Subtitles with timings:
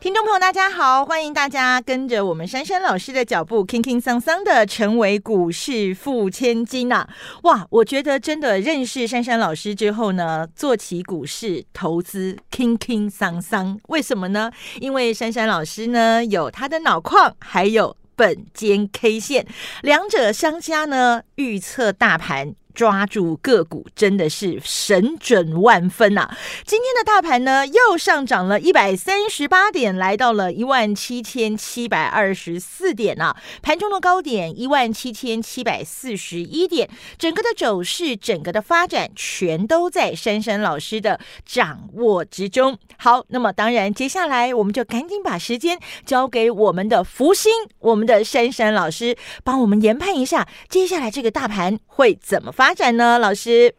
[0.00, 7.06] 听众朋友，大家好，欢迎大家跟着我们珊珊老师的脚步，轻轻桑桑的成为股市富千金呐！
[7.42, 13.78] 哇，我觉得真的认识珊珊老师之后呢，做起股市投资轻轻桑桑。
[13.88, 14.50] 为什么呢？
[14.80, 19.46] 因为珊珊老师呢有他的脑矿，还有本间 K 线，
[19.82, 22.54] 两者相加呢，预测大盘。
[22.74, 26.30] 抓住个股真的是神准万分呐！
[26.64, 33.36] 今天的大盘呢又上涨了一百三十八点，来到了一万七千七百二十四点啊！
[33.62, 36.88] 盘中的高点一万七千七百四十一点，
[37.18, 42.78] 整个的走势、整个的发展，全都在珊珊老师的掌握之中。
[42.98, 52.74] 好，那么当然，接下来我们就赶紧把时间交给我们的福星，我们的珊珊老师，帮我们研判一下接下来这个大盘会怎么发。
[52.74, 53.74] 展呢，老师，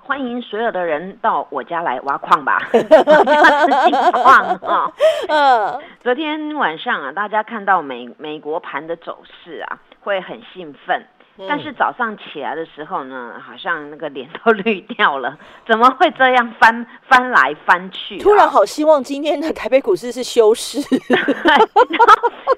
[0.00, 2.58] 欢迎所有的人到我家来挖矿吧，
[4.24, 4.92] 挖矿啊！
[5.28, 11.06] 嗯，昨天晚上啊，大家看到美美国盘的走势啊，会很兴奋，
[11.48, 18.18] 但是早上起来的时候呢，好像那个脸都绿掉了， 怎么会这样翻翻来翻去？
[18.18, 20.80] 突然好希望今天的台北股市是休市，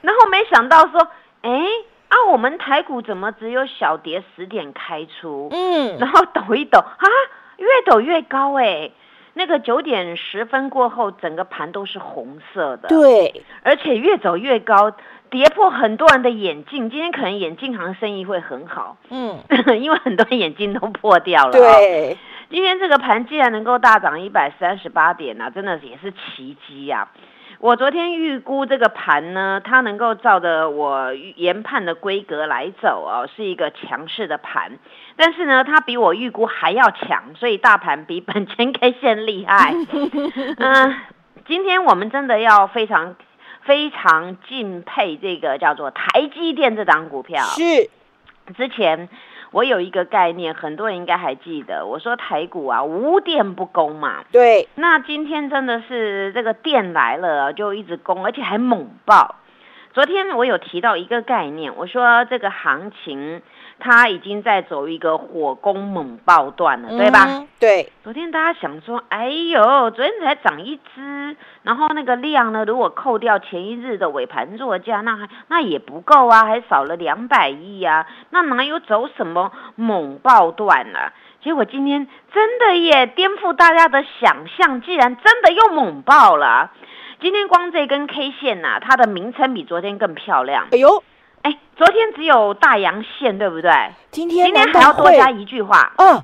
[0.01, 1.01] 然后没想到说，
[1.43, 1.51] 哎。
[2.15, 5.49] 啊，我们台股怎么只有小跌十点开出？
[5.51, 7.05] 嗯，然后抖一抖啊，
[7.57, 8.93] 越抖越高哎。
[9.37, 12.89] 那个九点十分过后，整个盘都是红色的。
[12.89, 14.93] 对，而且越走越高，
[15.29, 16.89] 跌破很多人的眼镜。
[16.89, 18.97] 今天可能眼镜行生意会很好。
[19.11, 19.41] 嗯，
[19.81, 21.51] 因为很多人眼镜都破掉了。
[21.51, 22.17] 对，
[22.49, 27.09] 今天这个盘既然能够大涨一百三十八点呢，真的也是奇迹呀。
[27.65, 34.73] 我昨天预估这个盘呢，它能够照着我研判的规格来走哦，是一个强势的盘。
[35.17, 39.73] 但是呢，它比我预估还要强，所以大盘比本钱 K 线厉害。
[40.59, 40.95] 嗯，
[41.49, 43.17] 今天我们真的要非常
[43.63, 47.43] 非常敬佩这个叫做台积电这档股票。
[47.45, 47.89] 是，
[48.55, 49.09] 之前。
[49.55, 54.25] 我有一个概念，很多人应该还记得，我说台股啊无电不攻嘛。
[54.33, 59.37] 对，那今天真的是这个电来了就一直攻，而且还猛爆。
[59.93, 63.43] 昨天我有提到一个概念，我说这个行情。
[63.85, 67.45] 它已经在走一个火攻猛爆段了，对吧？
[67.61, 67.93] 对。
[68.03, 81.13] 昨天大家想说，哎呦，昨天才涨一只，然后那个量呢，如果扣掉前一日的尾盘作价，那还那也不够啊，还少了两百亿啊，那哪有走什么猛爆段啊？
[81.43, 86.71] 结果今天真的也颠覆大家的想象，既然真的又猛爆了，
[87.21, 90.69] 今天光这根 K 线呐，它的名称比昨天更漂亮。
[90.73, 91.05] 哎呦！
[91.45, 93.71] 哎，昨天只有大阳线，对不对？
[94.11, 96.23] 今天今天还要多加一句话，嗯，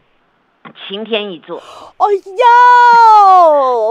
[0.89, 1.59] 晴天一座。
[1.59, 2.47] 哎呀，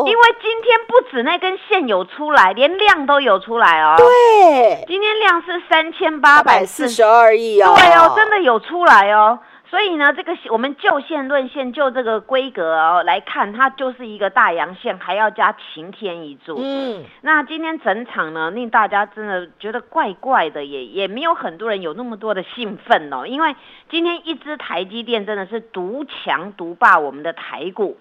[0.07, 3.95] 因为今天不止那根线有出来，连量都有出来哦。
[3.97, 7.75] 对，今天量是三千八百四十二亿哦。
[7.77, 9.37] 对哦，真的有出来哦。
[9.69, 16.59] 所以呢，这个我们就线论线，就这个规格哦来看，它就是一个大阳线，还要加晴天一柱。
[16.59, 23.55] 嗯，那今天整场呢，令大家真的觉得怪怪的，也也没有很多人有那么多的兴奋哦，因为
[23.89, 27.97] 今天一支台积电真的是独强独霸我们的台股。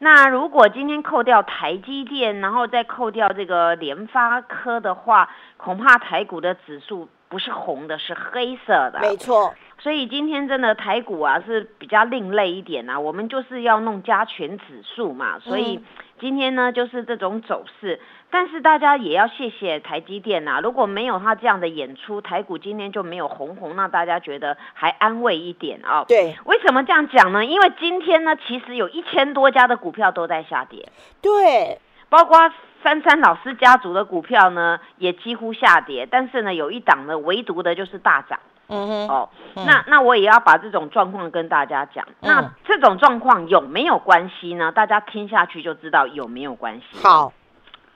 [0.00, 9.00] 那如果今天扣掉台积电，然后再扣掉这个联发科的话，恐怕台股的指数不是红的，是黑色的。
[9.00, 9.54] 没错。
[9.78, 15.80] 所以今天真的台股啊是比较另类一点啊，我们就是要弄加权指数嘛，所以
[16.20, 17.98] 今天呢就是这种走势。
[18.30, 26.04] 但是大家也要谢谢台积电呐，如果没有他这样的演出，台股今天就没有红红，那大家觉得还安慰一点啊。
[26.06, 27.44] 对，为什么这样讲呢？
[27.44, 30.86] 因为今天呢，其实有一千多家的股票都在下跌。
[31.22, 32.52] 对，包括
[32.82, 38.38] 三三老师家族的股票呢，也几乎下跌，但是呢，有一档呢，唯独的就是大涨。
[38.68, 39.28] 嗯哼，哦，
[39.66, 42.06] 那那我也要把这种状况跟大家讲。
[42.20, 44.72] 那这种状况有没有关系呢？
[44.72, 46.84] 大家听下去就知道有没有关系。
[47.02, 47.32] 好，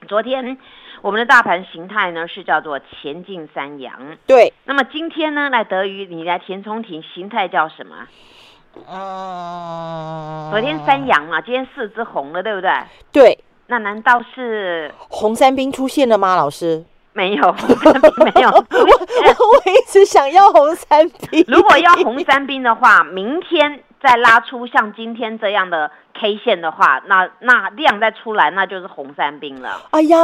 [0.06, 0.58] 昨天
[1.00, 4.18] 我们的大盘形态呢是叫做前进三阳。
[4.26, 8.06] 对，那么今天呢来德于你来填充题形态叫什么？
[8.86, 12.70] 嗯，昨天三阳嘛，今天四只红了，对不对？
[13.10, 13.38] 对，
[13.68, 16.36] 那难道是红三兵出现了吗？
[16.36, 16.84] 老师？
[17.12, 17.52] 没有，
[18.18, 18.50] 没有。
[18.52, 21.44] 我我一直想要红三兵。
[21.48, 23.80] 如果要红三兵的话，明天。
[24.06, 29.80] 再拉出像今天这样的 K 线的话，那那量再出来，那就是红三兵了。
[29.90, 30.16] 哎呀，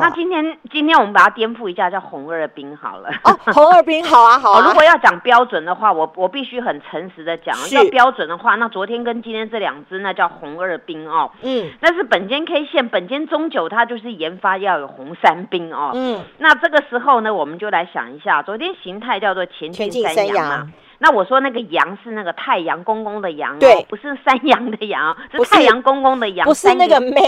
[0.00, 3.08] 那今天今天我们把它颠覆一下，叫红二兵好了。
[3.22, 4.66] 哦，红二兵好啊，好啊。
[4.66, 11.30] 如果要讲标准的话，我我必须很诚实的讲，要标准的话，那昨天跟今天这两只那叫红二兵哦。
[11.42, 15.92] 嗯，那是本间 K 线，本间中九它就是研发要有红三兵哦。
[15.94, 20.72] 嗯，那这个时候呢，我们就来想一下，昨天形态叫做前进三阳嘛。
[21.02, 27.20] 那我说那个阳是那个太阳公公的阳哦，不是山羊的羊，是太阳公公的阳，不是那个妹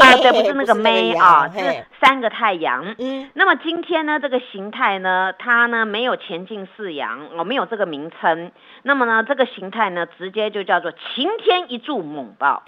[0.00, 2.96] 啊，对，不是那个 妹啊，是三个太阳。
[2.98, 8.50] 嗯，那么今天呢，这个形态呢，它呢没有前进四阳，哦，没有这个名称。
[8.82, 12.64] 那么呢，这个形态呢，直接就叫做晴天一柱猛爆。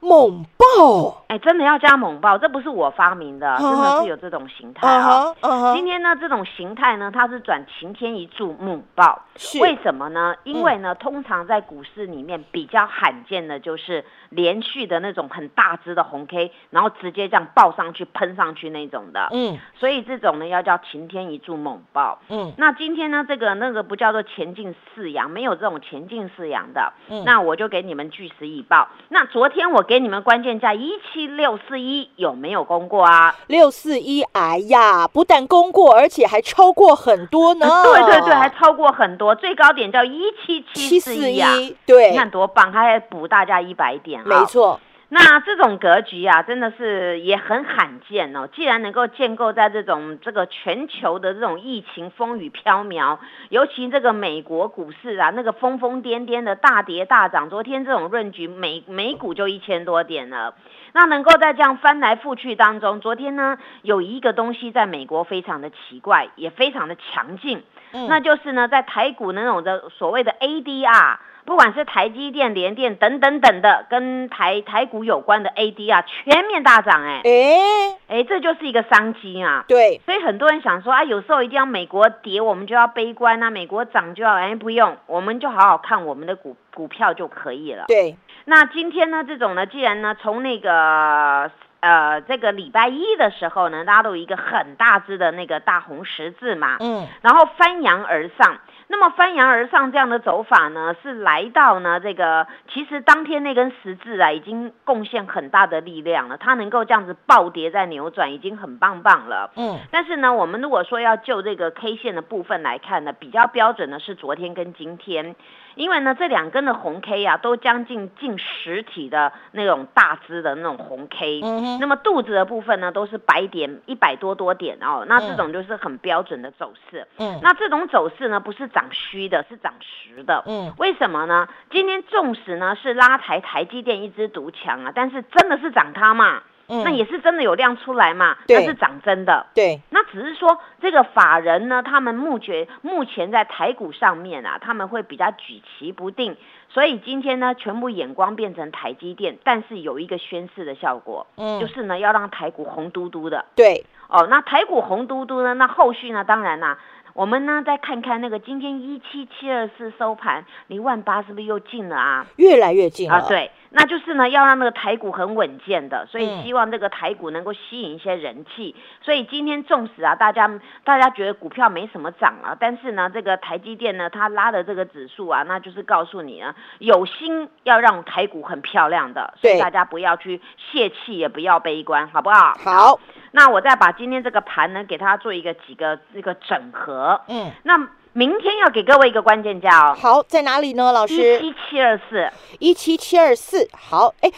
[0.00, 1.24] 猛爆！
[1.28, 5.34] 哎，真的要加猛爆，这不是我发明的，真的是有这种形态啊。
[5.74, 9.22] 今天呢，这种形态呢，它是转晴天一柱猛爆，
[9.60, 10.36] 为什么呢？
[10.44, 19.28] 因为呢，通常在股市里面比较罕见的就是连续的那种很大只的红 K，然后直接这样爆上去、喷上去那种的。
[19.32, 22.20] 嗯，所以这种呢要叫晴天一柱猛爆。
[22.28, 26.92] 嗯，那今天呢，这个那个不叫做前进四阳，没有这种前进四阳的。
[27.08, 28.88] 嗯，那我就给你们据实以报。
[29.08, 29.85] 那昨天我。
[29.86, 33.34] 给你们关键价一七六四一有没有攻过啊？
[33.46, 37.66] 六四一，哎呀，不但攻过，而且还超过很多呢。
[37.84, 41.52] 对对对，还超过很多，最高点叫一七七四一啊！
[41.86, 44.80] 对，你看多棒，还补大家一百点没错。
[45.18, 48.46] 那这种格局啊，真的是也很罕见哦。
[48.54, 53.18] 既然能够建构在这种这个全球的这种疫情风雨飘渺，
[53.48, 60.54] 尤其这个美国股市啊，那个疯疯癫癫的大跌大涨，昨天这种论局美美股就一千多点了。
[60.92, 71.16] 那能够在这样翻来覆去当中，昨天呢有一个东西在美国非常的奇怪，也非常的强劲，那就是呢在台股那种的所谓的 ADR。
[71.46, 79.64] 不管是台积电、联电等等等的，跟台台股有关的 AD 啊，全面大涨，哎，哎，哎，这就是一个商机啊。
[79.68, 87.84] 对，所以很多人想说啊，有时候一定要美国跌，我们就要悲观啊；美国涨就要哎，不用，我们就好好看我们的股股票就可以了。
[87.86, 91.48] 对，那今天呢，这种呢，既然呢，从那个
[91.78, 98.58] 呃这个礼拜一的时候呢，大家都有一个很大只的那个大红十字嘛，嗯，然后翻扬而上。
[98.88, 106.36] 那么翻扬而上这样的走法呢，是来到呢这个，其实当天那根十字啊，已经贡献很大的力量了。
[106.36, 109.50] 它能够这样子暴跌再扭转，已经很棒棒了。
[109.56, 109.78] 嗯。
[109.90, 115.34] 但是呢，我们如果说要就这个 K 线的部分来看呢，比较标准的是昨天跟今天。
[115.76, 131.46] 因为呢，这两根的红 K 啊，都将近近实体的那种大支的那种红 K，嗯那么肚子的部分呢，都是白点一百多多点哦，那这种就是很标准的走势，嗯，那这种走势呢，不是涨虚的，是涨实的，嗯，为什么呢？
[131.70, 136.42] 今天纵使呢是拉抬台积电一枝独强啊，但是真的是涨它嘛？
[136.68, 138.36] 那也是真的有量出来嘛？
[138.48, 139.46] 那是涨真的。
[139.54, 146.36] 对，那只是说这个法人呢，他们目前目前在台股上面啊，他们会比较举棋不定，
[146.68, 153.44] 所以今天呢，全部眼光变成台积电，但是有一个宣示的效果，嗯，就是呢要让台股红嘟嘟的。
[153.54, 156.78] 对，哦，那台股红嘟嘟呢，那后续呢，当然啦。
[157.14, 162.26] 我们呢，再看看那个今天一七七二四收盘，离万八是不是又近了啊？
[162.36, 163.24] 越来越近啊！
[163.26, 168.74] 对，那就是呢，要让那个台股很稳健的，所以希望这个台股能够吸引一些人气。
[169.02, 170.48] 所以今天纵使啊，大家
[170.84, 182.54] 大家觉得股票没什么涨啊，但是呢，这个台积电呢，它拉的这个指数啊，那就是告诉你呢，有心要让台股很漂亮的，所以大家不要去泄气，也不要悲观，好不好？
[182.64, 183.00] 好。
[183.32, 187.20] 那我再把今天这个盘呢，给它做一个几个这个整合。
[187.28, 187.76] 嗯，那
[188.16, 189.94] 明天要给各位一个关键价哦。
[189.94, 191.38] 好，在哪里呢，老师？
[191.38, 193.68] 一七七二四，一七七二四。
[193.78, 194.32] 好，哎，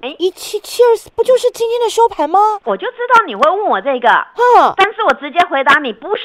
[0.00, 2.40] 哎，一七七二四不就是今天的收盘吗？
[2.64, 6.22] 我就知道你会问我这个，嗯，但是我直接回答你不是。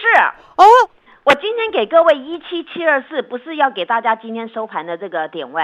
[0.55, 0.63] 哦，
[1.25, 5.61] 我今天给各位一七七二四，不是要给大家今天收盘的这个点位，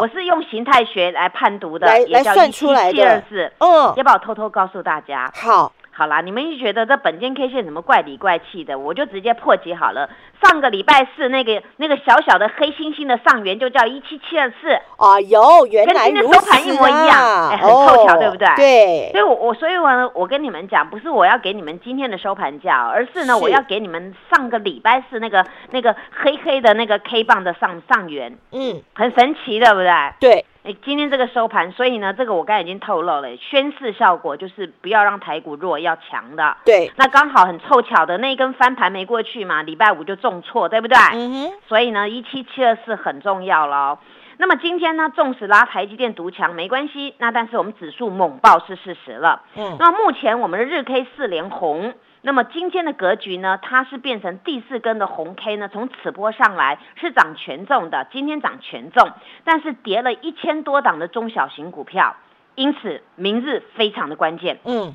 [0.00, 3.22] 我是用形态学来判读的，来算出来的。
[3.58, 5.30] 嗯，要不要偷偷告诉大家？
[5.36, 5.72] 好。
[5.96, 10.10] 好啦，你们一觉得这本间 K 线怎么怪里怪气的，我就直接破解好了。
[10.42, 14.72] 上个礼拜四那个那个小小的黑猩猩的上缘就叫一七七二四。
[14.96, 18.48] 啊，有原来跟今天收盘一模一样，哎，很凑巧，对不对？
[18.56, 19.10] 对。
[19.12, 28.36] 所以，我我所以，我我跟你们讲，不是我要给你们今天的收盘价，而是呢，我要给你们上个礼拜四那个那个黑黑的那个 K 棒的上上缘。
[28.50, 29.92] 嗯，很神奇，对不对？
[30.18, 30.44] 对。
[30.64, 36.56] 哎，今天这个收盘，所以呢，这个我刚才已经透露了，宣示效果就是不要让台股弱，要强的。
[36.64, 40.96] 对，那刚好很凑巧的那一根翻盘没过去嘛，礼拜五就重挫，对不对？
[41.12, 41.52] 嗯哼。
[41.68, 43.98] 所以呢，一七七二四很重要喽。
[44.38, 49.42] 那么今天呢，纵使拉台积电独强没关系，那但是我们指数猛爆是事实了。
[49.56, 51.92] 嗯，那么目前我们的日 K 四连红，
[52.24, 59.12] 那么今天的格局呢，它是变成第四根的红 K 呢，从此波上来是涨权重的，今天涨权重，
[59.44, 62.16] 但是跌了一千多档的中小型股票，
[62.54, 64.58] 因此明日非常的关键。
[64.64, 64.94] 嗯，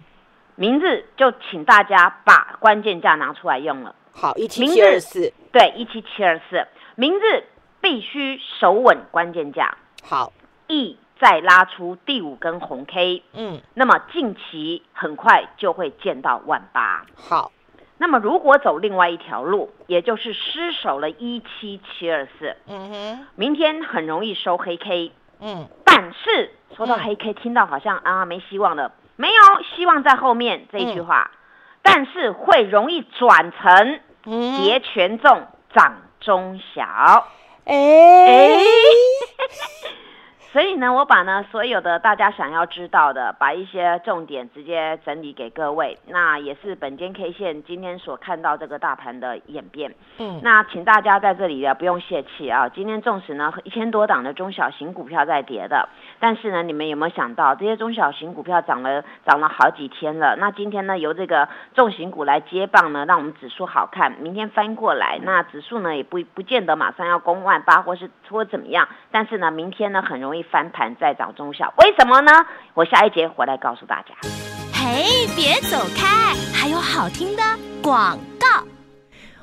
[0.56, 3.94] 明日就请大家把关键价拿出来用了。
[4.12, 7.44] 好，一七七二四，对，一七七二四，明日。
[7.82, 10.34] 必须守稳关键价，好，
[10.68, 17.52] 意再拉出第五根红 K，嗯，那么近期很快就会见到万八，好，
[17.98, 25.12] 那么如果走另外一条路，也就是失守了一七七二四，嗯哼，明天很容易收黑 K，
[25.42, 29.44] 嗯，但是收到黑 K 听到好像啊没希望了，没有
[29.76, 31.32] 希望在后面这一句话，
[31.82, 37.28] 但是会容易转成跌权重涨中小。
[37.66, 38.64] 哎。
[40.52, 45.96] 所以呢，我把呢所有的大家想要知道的，把一些重点直接整理给各位。
[46.08, 49.94] 那也是本间 K 线今天所看到这个大盘的演变。
[50.18, 52.68] 嗯，那请大家在这里啊不用泄气啊。
[52.68, 55.88] 今天纵使呢一千多档的中小型股票在跌的，
[56.20, 60.36] 但是呢你们有没有想到这些中小型股票涨了涨了好几天了？
[60.40, 64.14] 那今天呢由这个重型股来接棒呢，让我们指数好看。
[64.14, 70.39] 明天翻过来，那指数呢也不不见得马上要攻万八或是或怎么样，但是呢明天呢很容易。
[70.44, 72.32] 翻盘再找中小，为什么呢？
[72.74, 74.16] 我下一节回来告诉大家。
[74.74, 77.44] 嘿，别走开，还有好听的
[77.82, 78.79] 广告。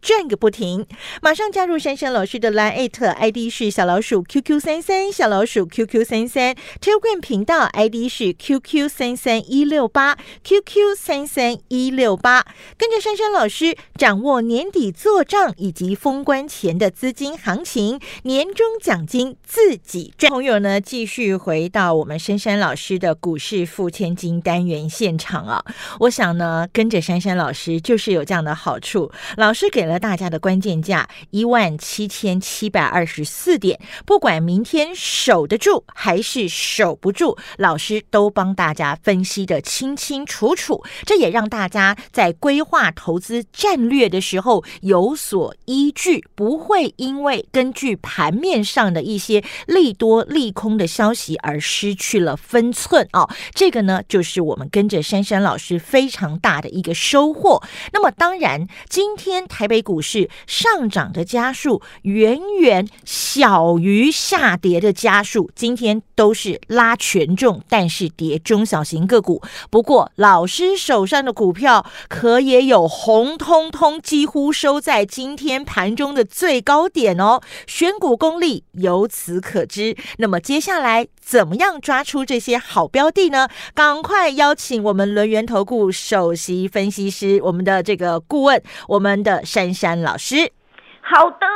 [0.00, 0.86] 转个不停，
[1.20, 20.30] 马上加入珊珊老师的 Line ID 是小老鼠 QQ 三三，小老鼠 QQ 三三，Telegram 频道 ID 是 QQ 三三一六八，QQ 三三一六八，跟着珊珊老师掌握年底做账以及封关前的资金行情，年终奖金自己赚。
[20.30, 25.64] 朋友呢，继续回到我们珊珊老师的股市付千金单元现场啊！
[25.98, 29.87] 我想呢，跟着珊珊老师就是有这样的好处，老师给。
[29.88, 40.84] 了大家的关键价一万七千七百二十四点，不管明天守得住还是守不住，老师都帮大家分析的清清楚楚。
[41.06, 53.28] 这也让大家在规划投资战略的时候有所依据，不会因为根据盘面上的一些利多利空的消息而失去了分寸哦。
[53.54, 57.62] 这个呢，就是我们跟着珊珊老师非常大的一个收获。
[57.92, 59.77] 那么，当然今天台北。
[59.82, 69.42] 股市上涨的加速远远小于下跌的加速，今天都是拉权重，但是跌中小型个股。
[69.70, 77.40] 不过老师手上的股票可也有红彤彤，几乎收在今天盘中的最高点哦。
[77.66, 79.96] 选股功力由此可知。
[80.18, 83.48] 那么接下来怎么样抓出这些好标的呢？
[83.74, 89.88] 赶快邀请我们轮源投顾首席分析师，我们的这个顾问，我们的山。
[89.88, 90.52] 山老师，
[91.00, 91.46] 好的，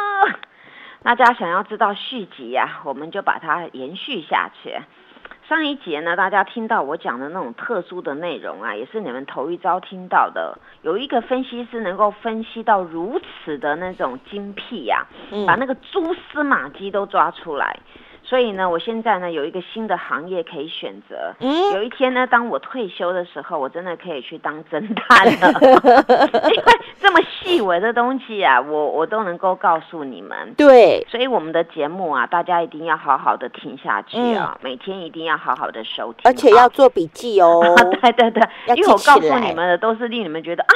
[1.02, 4.74] 大家想要知道续集呀，我们就把它延续下去。
[5.46, 10.56] 上一节呢，大家听到我讲的那种特殊的内容啊，也是你们头一遭听到的。
[10.80, 15.06] 有一个分析师能够分析到如此的那种精辟呀，
[15.46, 17.78] 把那个蛛丝马迹都抓出来。
[18.32, 21.34] 所以呢，我现在呢有一个新的行业可以选择。
[21.40, 25.52] 嗯，有一天呢，当我退休的时候，我真的可以去当侦探了。
[26.48, 26.64] 因为
[26.98, 30.54] 这么细微的东西啊，我我都能够告诉你们。
[30.56, 37.60] 对，所以我们的节目啊，大家一定要好好的听下去啊，每天一定要好好的收听，而且要做笔记哦。
[38.00, 38.42] 对对对，
[38.74, 40.72] 因为我告诉你们的都是令你们觉得啊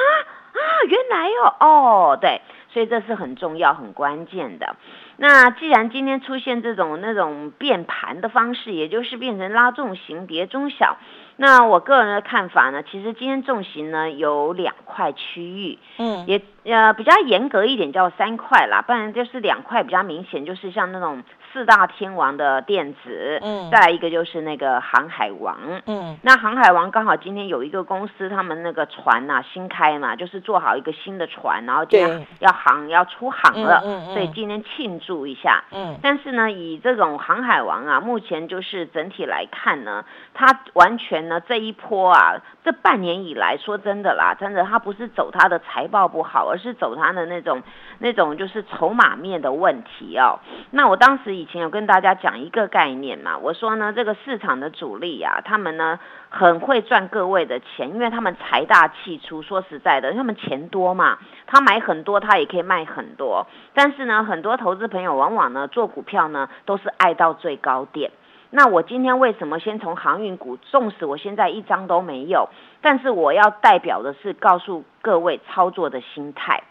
[0.53, 4.77] 啊，原来哦哦，对，所以这是很重要、很关键的。
[5.16, 10.99] 那既然今天出现这种那种变盘的方式，也就是变成拉重型叠中小，
[11.37, 21.23] 那我个人的看法呢，其实今天重型呢有两块区域，嗯，也呃比较严格一点叫三块啦，不然就是两块比较明显，就是像那种。
[21.57, 31.99] 四大天王的电子，嗯，再来一个就是那个航海王，嗯，那航海王刚好今天有一个公司，他们那个船呐新开嘛，就是做好一个新的船，然后就
[32.41, 35.65] 要航要出航了，嗯所以今天庆祝一下。
[35.73, 47.63] 嗯，但是呢，以这种航海王啊，目前就是整体来看呢，它完全呢这一波啊，这半年以来说真的啦，真的它不是走它的财报不好，而是走它的那种
[48.01, 50.39] 那种就是筹码面的问题哦。
[50.73, 55.99] 那我当时以前有跟大家讲一个概念嘛，我说呢，这个市场的主力啊，他们呢
[56.29, 59.43] 很会赚各位的钱，因为他们财大气粗。
[59.43, 63.47] 说实在的，他们钱多嘛，他买很多，他也可以卖很多。
[63.73, 68.11] 但是呢，很多投资朋友往往呢做股票呢都是爱到最高点。
[68.50, 70.57] 那我今天为什么先从航运股？
[70.57, 72.49] 纵使我现在一张都没有，
[72.81, 76.62] 但是我要代表的是告诉各位操作的心态，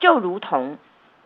[0.00, 0.76] 就如同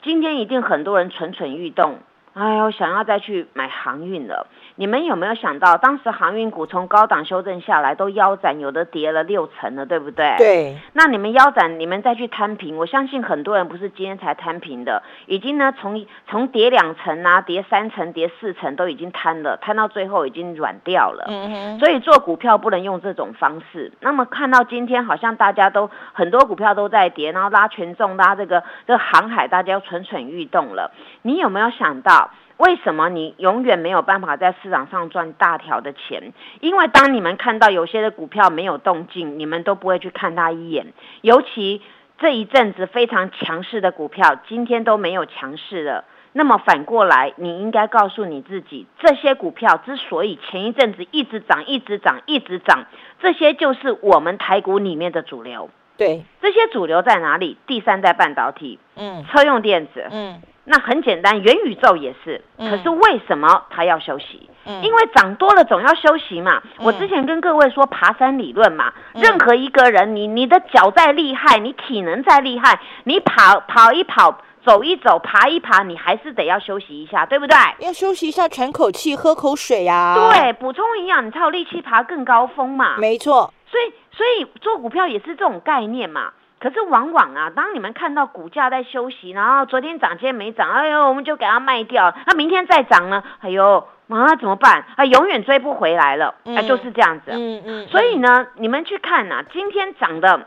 [0.03, 1.99] 今天一定很多人蠢蠢欲动。
[2.35, 4.49] 哎呦，想要再去买航运了。
[4.75, 10.35] 你们有没有想到，当时航运股从高档修正下来，都腰斩，有的跌了六成了，对不对？
[10.37, 10.77] 对。
[10.95, 21.27] 那你们腰斩，你们再去摊平，我相信很多人不是今天才摊平的，已经呢从从跌两层啊，跌三层，跌四层都已经摊了，摊到最后已经软掉了。
[21.29, 21.79] 嗯哼。
[21.79, 23.93] 所以做股票不能用这种方式。
[24.01, 30.91] 那么看到今天好像大家都很多股票都在跌，然后拉权重，拉这个这个航海，大家蠢蠢欲动了。
[31.23, 32.24] 你有没有想到？
[32.57, 36.33] 为什么你永远没有办法在市场上赚大条的钱？
[36.61, 40.87] 因为当你们看到有些的股票没有动静，你们都不会去看它一眼。
[41.21, 41.83] 尤其
[42.19, 46.05] 这一阵子非常强势的股票，今天都没有强势了。
[46.33, 52.87] 那么反过来，你应该告诉你自己，这些股票之所以前一阵子一直涨、一直涨、一直涨，
[53.21, 55.71] 这些就是我们台股里面的主流。
[55.97, 57.57] 对，这些主流在哪里？
[57.67, 60.41] 第三代半导体，嗯，车用电子，嗯。
[60.65, 62.43] 那很简单，元宇宙也是。
[62.59, 64.49] 可是为什么它要休息？
[64.83, 66.63] 因为涨多了总要休息嘛。
[66.79, 77.57] 我之前跟各位说爬山理论嘛，任何一个人，你你的脚再厉害，你体能再厉害，你跑跑一跑，走一走，爬一爬，你还是得要休息一下，对不对？
[77.81, 80.15] 要休息一下，喘口气，喝口水呀。
[80.33, 82.97] 对，补充营养，你才有力气爬更高峰嘛。
[82.97, 83.53] 没错。
[83.71, 86.33] 所以，所以做股票也是这种概念嘛。
[86.65, 92.15] 可是往往啊，当你们看到股价在休息，然后昨天涨今天没涨，哎呦，我们就给它卖掉。
[92.27, 93.23] 那明天再涨呢？
[93.41, 94.83] 哎呦，啊怎么办？
[94.97, 96.37] 啊，永远追不回来了。
[96.47, 97.33] 啊，就是这样子。
[97.33, 97.89] 嗯嗯。
[97.89, 100.47] 所以呢，你们去看呐，今天涨的，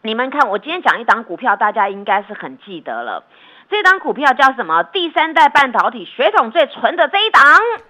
[0.00, 3.24] 你们看我今天讲一档股票，大家应该是很记得了。
[3.68, 4.82] 这档股票叫什么？
[4.84, 7.42] 第三代半导体血统最纯的这一档，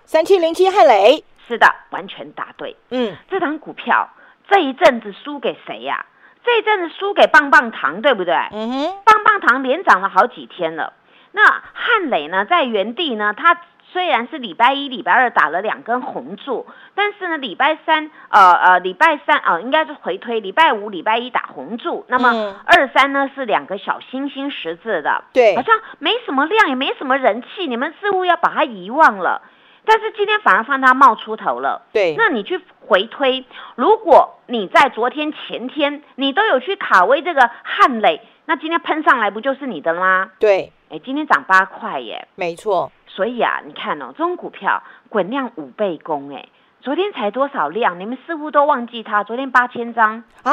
[0.05, 1.23] 三七零七汉雷。
[1.47, 2.77] 是的，完全答对。
[2.91, 4.11] 嗯，这档股票
[4.49, 6.07] 这一阵子输给谁呀？
[6.45, 8.35] 这一阵子输给棒棒糖，对不对？
[8.53, 10.93] 嗯哼，棒棒糖连涨了好几天了。
[11.33, 13.59] 那汉磊呢，在原地呢，他
[13.93, 29.43] 虽然是礼拜一、礼拜二打了两根红柱，但是呢，礼拜三，呃呃，礼拜三啊，应该是回推，礼拜五、礼拜一打红柱，那么二三呢是两个小星星十字的，对，好像没什么量，也没什么人气，你们似乎要把它遗忘了。
[29.85, 32.15] 但是今天反而放它冒出头了，对。
[32.17, 32.61] 那你去
[32.93, 40.31] 回推，如果你在昨天、前天你都有去卡位这个汉磊，那今天喷上来不就是你的了吗？
[40.39, 40.71] 对。
[40.91, 42.93] 哎，今天涨八块耶，没错。
[43.07, 46.47] 所以啊，你看哦，这种股票滚量五倍功哎，
[46.83, 47.99] 昨天才多少量？
[47.99, 50.53] 你们似乎都忘记它，昨天八千张啊，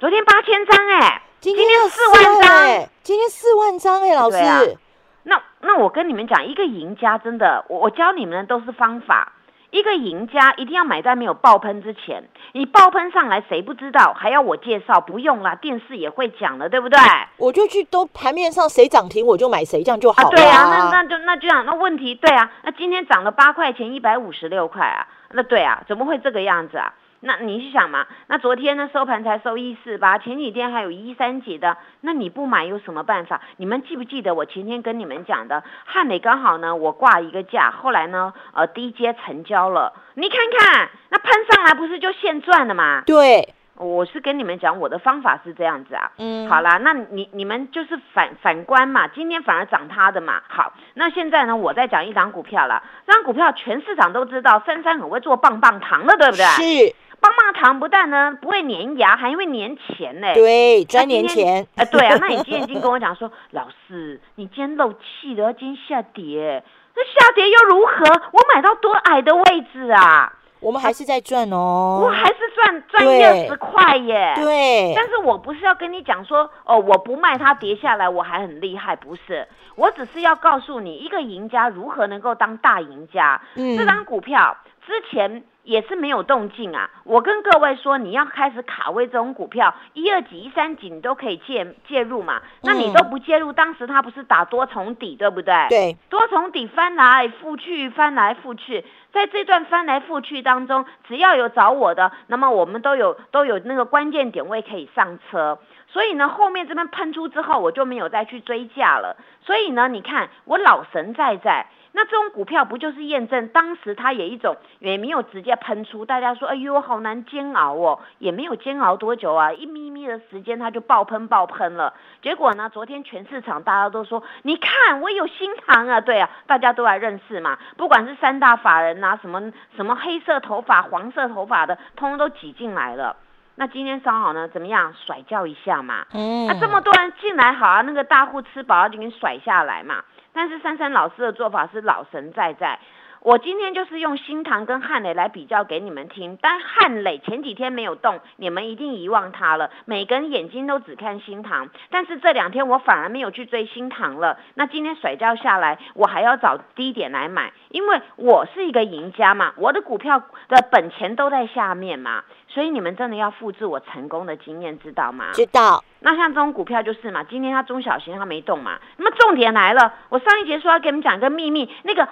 [0.00, 4.76] 昨天八千张哎，今天四万张，今天四万张哎，老师。
[5.22, 9.32] 那那我跟你们讲，一个赢家真的，我我教你们的都是方法。
[9.72, 14.14] 一个赢家一定要买在没有爆喷之前，你爆喷上来谁不知道？
[14.14, 15.00] 还要我介绍？
[15.00, 16.98] 不用啦，电视也会讲的，对不对？
[17.38, 20.36] 我就去都盘面上谁涨停我就买谁，这样就好了。
[20.36, 26.92] 对啊，那那就那这样，那问题对啊，那今天涨了八块钱，一百五十六块啊，那对啊，怎么会这个样子啊？
[27.24, 28.06] 那你去想嘛？
[28.26, 33.40] 那昨天呢收盘才收一四八，前几天还有一三几的，那你不买有什么办法？
[33.56, 43.02] 你们记不记得我前天跟你们讲的汉磊刚好呢，我挂一个价，后来呢，呃，低阶成交了，你看看那喷上来不是就现赚了吗？
[43.06, 43.54] 对。
[43.76, 46.12] 我是跟你们讲，我的方法是这样子啊。
[46.18, 50.40] 嗯，好啦，那你你们就是反反观嘛，今天反而涨它的嘛。
[50.46, 52.80] 好，那现在呢，我再讲一张股票了。
[53.06, 56.44] 这张股票全市场都知道，珊珊很会做棒棒糖的，对不对？
[56.44, 60.34] 是，棒棒糖不但呢不会粘牙，还会粘钱呢。
[60.34, 61.66] 对，专粘钱。
[61.76, 66.62] 哎，对啊，那你今天已经跟我讲说， 老师，你今天漏气了，今天下跌，
[66.94, 68.04] 那下跌又如何？
[68.32, 70.32] 我买到多矮的位置啊？
[70.60, 74.32] 我们还是在赚哦，我还是赚赚二十块耶。
[74.36, 83.40] 对，但是我不是要跟你讲说，哦，我不卖它跌下来，我还很厉害，不是，我只是要告诉你，一个赢家如何能够当大赢家。
[83.56, 84.56] 嗯，这张股票
[84.86, 86.90] 之前也是没有动静啊！
[87.04, 92.42] 我跟各位说，你要开始卡位这种股票，一二级、一三级你都可以介介入嘛。
[92.62, 95.54] 那你都不介入，当时它不是打多重底，对不对？
[95.68, 105.58] 对，多重底翻来覆去，翻来覆去，在这段翻来覆去当中，只要有找我的，那么我们都有都有那个关键点位可以上车。
[105.88, 109.16] 所以呢，后面这边喷出之后，我就没有再去追价了。
[109.42, 111.66] 所以呢，你看我老神在在。
[111.94, 121.92] 那这种股票不就是验证当时它也一种也没有直接喷出，大家说哎呦好难煎熬哦，也没有煎熬多久啊，一咪咪的时间它就爆喷爆喷了。
[122.22, 133.14] 结果呢，昨天全市场大家都说，你看我有新塘啊，对啊，大家都来认识嘛，不管是三大法人呐，什么什么黑色头发、黄色头发的，通通都挤进来了。
[133.56, 136.06] 那今天稍好呢，怎么样甩掉一下嘛？
[136.14, 140.02] 嗯，那这么多人进来好啊，那个大户吃饱就给你甩下来嘛。
[140.32, 142.78] 但是珊珊老师的做法是老神在在。
[143.24, 149.70] 我今天就是用新塘跟汉磊来比较给你们听，但汉磊前几天没有动，你们一定遗忘它了。
[149.84, 154.40] 每个人眼睛都只看新塘，但是这两天我反而没有去追新塘了。
[154.54, 165.30] 那今天甩掉下来，我还要找低点来买，因为我是一个赢家嘛，我的股票的本钱都在下面嘛，所以你们真的要复制我成功的经验，知道吗？
[165.32, 165.84] 知道。
[166.00, 172.08] 那像这种股票就是嘛，今天它中小型它没动嘛，那么重点来了，我上一节说要给你们讲一个秘密，那个。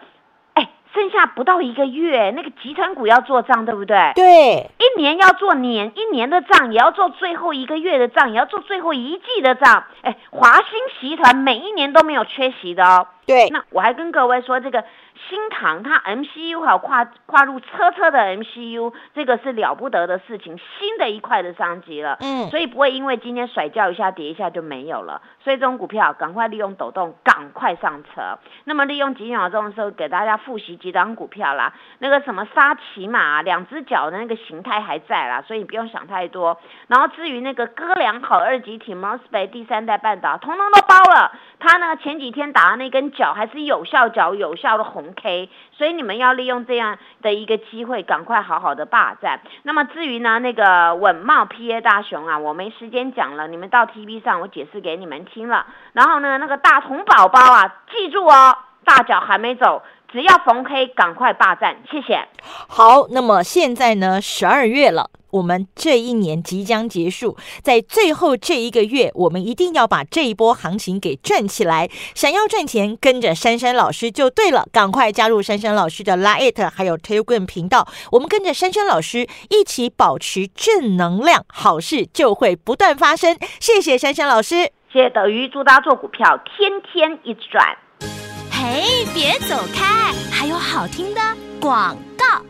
[0.94, 4.12] 剩下不到一个月，那个集团股要做账，对不对？
[4.14, 9.84] 对，一年要做年一年的账，也要做最后一个月的账，也要做最后一季的账。
[10.02, 10.64] 哎，华兴
[11.00, 13.06] 集团每一年都没有缺席的哦。
[13.26, 14.84] 对，那我还跟各位说这个。
[15.28, 22.16] 新唐它 MCU 还有跨跨入车车的 MCU，这个是了不得的事情，新的一块的商机了。
[22.20, 25.20] 嗯，所以不会因为今天甩掉一下跌一下就没有了。
[25.44, 28.38] 所以这种股票赶快利用抖动，赶快上车。
[28.64, 31.74] 那么利用几秒钟的时候给大家复习几档股票啦。
[31.98, 36.58] 那个什么沙琪玛，两只脚的那个形态还在啦，所以你不用想太多。
[36.86, 41.32] 然后至于那个哥良好二级体 Mosfet 第三代半导，通通都包了。
[41.58, 45.09] 它呢前几天打的那根脚还是有效脚，有效的红。
[45.14, 49.40] K，所以你们要利用这样的一个机会，赶快好好的霸占。
[49.62, 55.66] 那么至于呢，那个稳茂 PA 大熊啊，我没时间讲了，你们到 TV 上我解释给你们听了。
[55.92, 59.82] 然后呢，那个大同宝宝啊，记住哦，大脚还没走。
[60.12, 62.26] 只要逢黑，赶快霸占，谢谢。
[62.68, 71.88] 好，那么现在呢，十二月了，我们这一年即将结束，在最后这一个月，我们一定要把这一波行情给赚起来。
[72.14, 83.36] 想要赚钱，跟着珊珊老师就对了，赶快加入珊珊老师的 Lite 还有 Telegram 频道，我们跟着珊珊老师一起保持正能量，好事就会不断发生。
[83.60, 87.76] 谢谢珊珊老师，谢谢德瑜，祝大家做股票天天一直赚。
[88.50, 90.12] 嘿，别走开！
[90.30, 91.20] 还有好听的
[91.60, 92.49] 广告。